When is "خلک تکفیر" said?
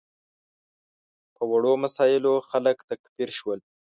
2.49-3.29